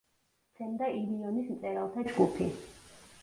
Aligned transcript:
სცემდა 0.51 0.87
„ილიონის“ 1.01 1.51
მწერალთა 1.57 2.07
ჯგუფი. 2.13 2.51